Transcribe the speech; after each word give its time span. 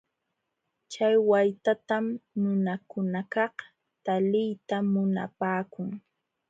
Chay 0.91 1.15
waytatam 1.29 2.05
nunakunakaq 2.41 3.55
taliyta 4.05 4.77
munapaakun. 4.91 5.89